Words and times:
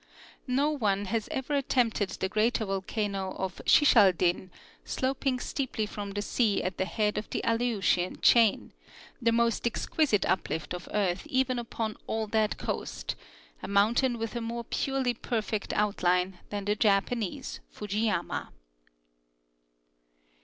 No 0.47 0.71
one 0.71 1.05
has 1.05 1.27
ever 1.29 1.61
attemjjted 1.61 2.17
the 2.17 2.27
greater 2.27 2.65
volcano 2.65 3.35
of 3.37 3.61
Shishaldin, 3.67 4.49
sloping 4.83 5.39
steeply 5.39 5.85
from 5.85 6.09
the 6.13 6.23
sea 6.23 6.63
at 6.63 6.79
the 6.79 6.85
head 6.85 7.19
of 7.19 7.29
the 7.29 7.39
Aleutian 7.43 8.19
chain, 8.19 8.73
the 9.21 9.31
most 9.31 9.67
exquisite 9.67 10.25
uplift 10.25 10.73
of 10.73 10.89
earth 10.91 11.27
even 11.27 11.59
upon 11.59 11.97
all 12.07 12.25
that 12.25 12.57
coast, 12.57 13.15
a 13.61 13.67
mountain 13.67 14.17
with 14.17 14.35
a 14.35 14.41
more 14.41 14.63
purely 14.63 15.13
perfect 15.13 15.71
outline 15.73 16.39
than 16.49 16.65
the 16.65 16.75
Japanese 16.75 17.59
Fujiyama. 17.69 18.49